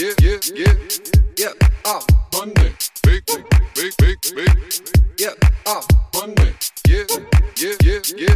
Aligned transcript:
yeah, 0.00 0.12
yeah, 0.22 0.38
yeah, 0.54 0.72
yeah, 1.36 1.52
uh, 1.84 2.00
ah, 2.00 2.04
Bundy, 2.32 2.72
big, 3.02 3.22
big, 3.74 3.92
big, 3.98 4.18
big, 4.34 4.48
yeah, 5.18 5.28
uh, 5.42 5.50
ah, 5.66 5.86
Bundy, 6.10 6.54
yeah, 6.88 7.04
yeah, 7.58 7.74
yeah, 7.82 8.00
yeah, 8.16 8.34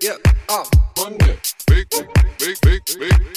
yeah, 0.00 0.16
uh, 0.48 0.62
ah, 0.62 0.64
Bundy, 0.94 1.36
big, 1.66 1.90
big, 2.38 2.56
big, 2.62 2.84
big. 3.00 3.31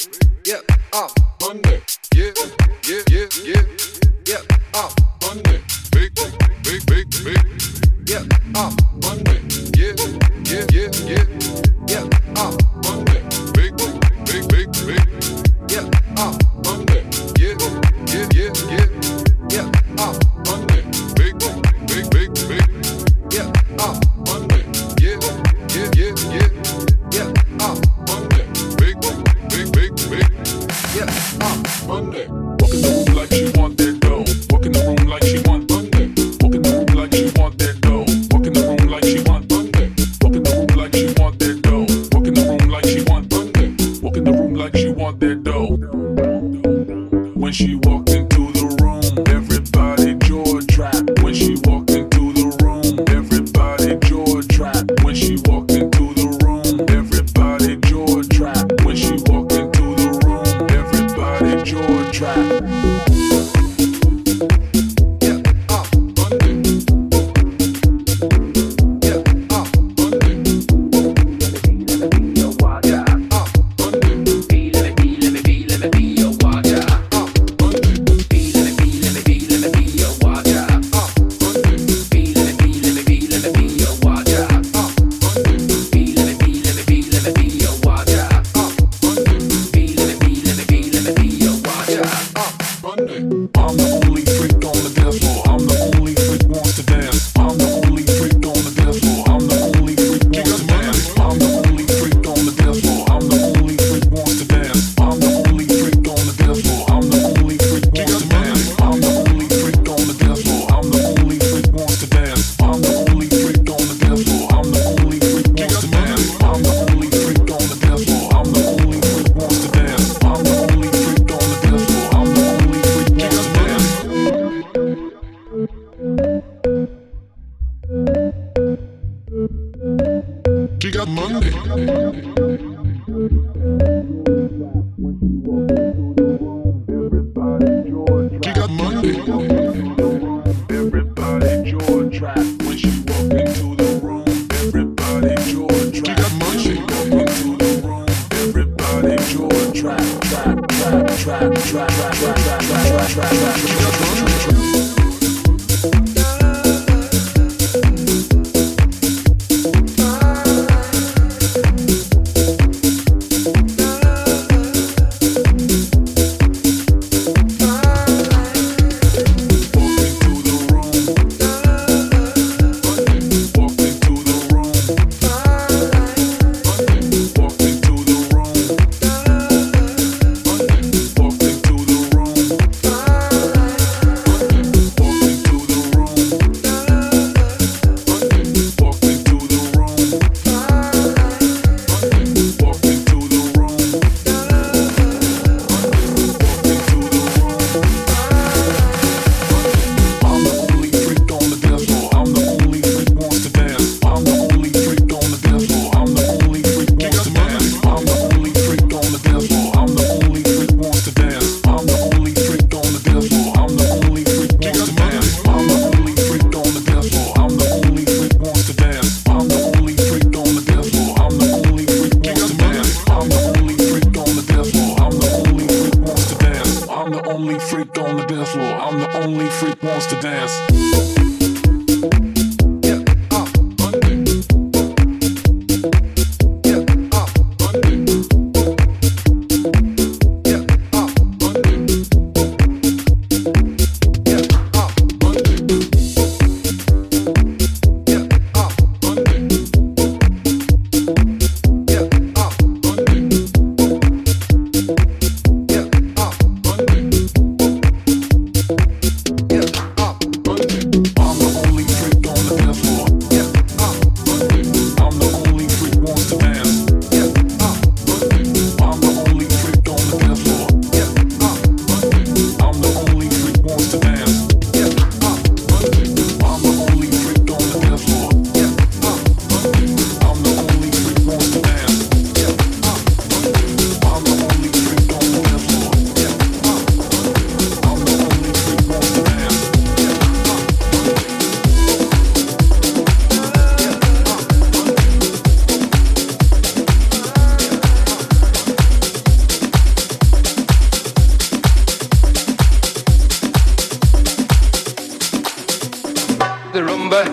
the 306.75 306.81
rumba. 306.81 307.23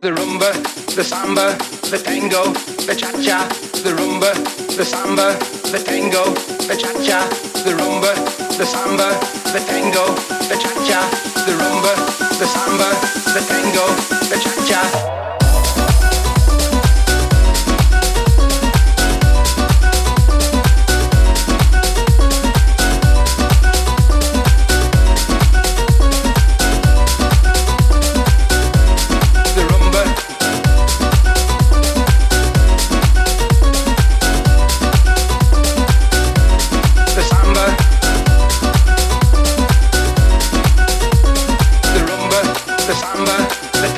The 0.00 0.08
rumba, 0.08 0.50
the 0.94 1.04
samba, 1.04 1.58
the 1.90 1.98
tango, 1.98 2.44
the 2.86 2.94
cha-cha, 2.96 3.46
the 3.84 3.90
rumba, 3.90 4.32
the 4.78 4.84
samba, 4.86 5.36
the 5.70 5.78
tango, 5.84 6.24
the 6.68 6.76
cha-cha, 6.80 7.28
the 7.64 7.72
rumba, 7.72 8.14
the 8.56 8.64
samba, 8.64 9.10
the 9.52 9.60
tango, 9.60 10.06
the 10.48 10.56
cha-cha, 10.56 11.00
the 11.44 11.52
rumba, 11.52 12.29
the 12.40 12.46
samba, 12.46 12.88
the 13.34 13.44
tango, 13.46 13.86
the 14.30 14.38
cha-cha. 14.40 15.19
samba. 43.00 43.89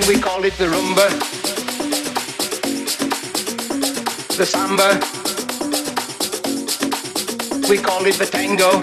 and 0.00 0.08
we 0.08 0.18
call 0.18 0.42
it 0.44 0.54
the 0.54 0.64
rumba, 0.64 1.08
the 4.36 4.46
samba. 4.46 4.98
We 7.68 7.76
call 7.76 8.06
it 8.06 8.14
the 8.14 8.24
tango, 8.24 8.80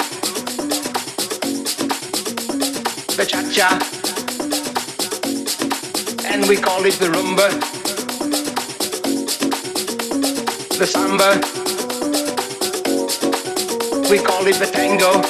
the 3.15 3.25
cha 3.25 3.41
cha, 3.51 3.69
and 6.31 6.47
we 6.47 6.55
call 6.55 6.85
it 6.85 6.93
the 6.99 7.07
rumba, 7.07 7.49
the 10.77 10.85
samba. 10.85 11.29
We 14.11 14.19
call 14.19 14.45
it 14.45 14.59
the 14.59 14.67
tango, 14.71 15.21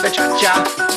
the 0.00 0.10
cha 0.10 0.38
cha 0.40 0.87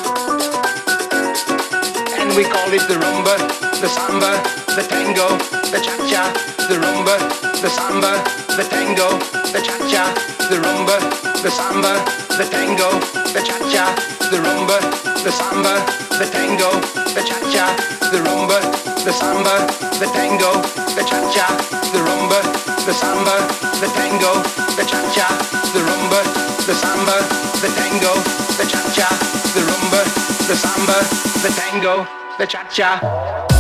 we 2.36 2.44
call 2.44 2.72
it 2.72 2.88
the 2.88 2.96
rumba, 2.96 3.36
the 3.82 3.90
samba, 3.90 4.40
the 4.76 4.84
tango, 4.88 5.28
the 5.68 5.80
cha-cha, 5.84 6.32
the 6.70 6.80
rumba, 6.80 7.18
the 7.60 7.68
samba, 7.68 8.24
the 8.56 8.64
tango, 8.64 9.20
the 9.52 9.60
cha-cha, 9.60 10.14
the 10.48 10.56
rumba, 10.64 10.96
the 11.44 11.52
samba, 11.52 12.00
the 12.38 12.46
tango, 12.48 12.88
the 13.36 13.42
cha-cha, 13.44 13.92
the 14.32 14.38
rumba, 14.40 14.80
the 15.24 15.32
samba, 15.32 15.76
the 16.20 16.26
tango, 16.32 16.72
the 17.12 17.22
cha-cha, 17.26 17.68
the 18.12 18.20
rumba, 18.24 18.60
the 19.04 19.12
samba, 19.12 19.56
the 20.00 20.08
tango, 20.16 20.52
the 20.96 21.04
cha-cha, 21.04 21.48
the 21.92 22.00
rumba, 22.00 22.40
the 22.86 22.94
samba, 22.94 23.36
the 23.82 23.88
tango, 23.92 24.32
the 24.80 24.86
cha-cha, 24.88 25.28
the 25.74 25.82
rumba, 25.84 26.22
the 26.64 26.76
samba, 26.76 27.18
the 27.60 27.68
tango, 27.76 28.14
the 28.56 28.66
cha-cha, 28.72 29.10
the 29.52 29.62
rumba, 29.68 30.02
the 30.48 30.56
samba, 30.56 30.98
the 31.42 31.50
tango 31.60 32.21
the 32.42 32.48
cha 32.48 32.64
cha. 32.64 33.51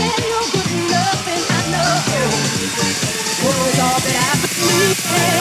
Nothing, 0.00 0.88
no 0.88 1.04
good, 1.24 1.46
I 1.50 1.70
know. 1.72 2.22
Was 3.44 3.80
all 3.80 4.00
that 4.00 4.16
I 4.32 4.48
believed 4.56 5.34
in? 5.34 5.37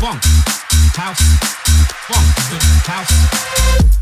Funk, 0.00 0.22
house, 0.96 1.20
funk, 2.08 2.86
house. 2.86 3.99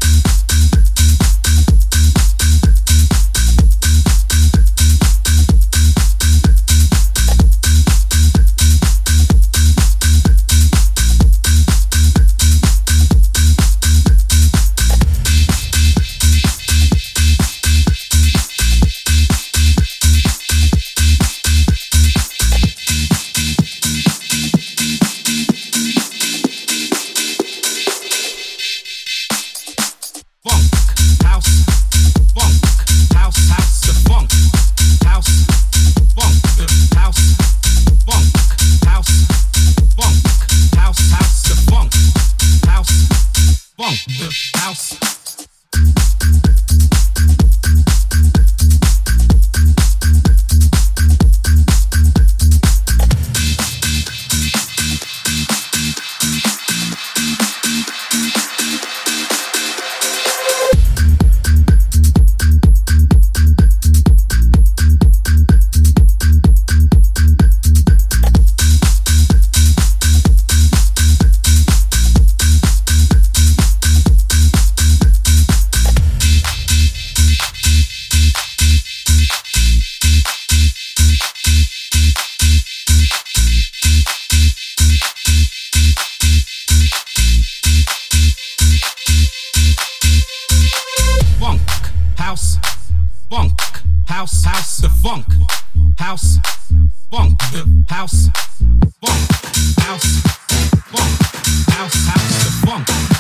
House, 101.89 102.07
house, 102.07 102.45
the 102.45 102.67
funk, 102.67 103.18